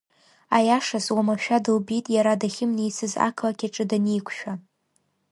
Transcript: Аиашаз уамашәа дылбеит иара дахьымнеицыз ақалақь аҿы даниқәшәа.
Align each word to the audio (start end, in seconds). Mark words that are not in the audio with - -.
Аиашаз 0.55 1.05
уамашәа 1.15 1.63
дылбеит 1.63 2.05
иара 2.15 2.33
дахьымнеицыз 2.41 3.13
ақалақь 3.27 3.63
аҿы 3.67 3.83
даниқәшәа. 3.89 4.53